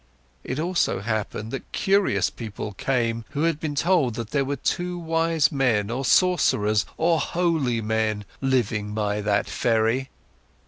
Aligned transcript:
It 0.43 0.57
also 0.59 1.01
happened 1.01 1.51
that 1.51 1.71
curious 1.73 2.31
people 2.31 2.73
came, 2.73 3.23
who 3.37 3.43
had 3.43 3.59
been 3.59 3.75
told 3.75 4.15
that 4.15 4.31
there 4.31 4.43
were 4.43 4.55
two 4.55 4.97
wise 4.97 5.51
men, 5.51 5.91
or 5.91 6.03
sorcerers, 6.03 6.87
or 6.97 7.19
holy 7.19 7.81
men 7.81 8.25
living 8.41 8.95
by 8.95 9.21
that 9.21 9.45
ferry. 9.45 10.09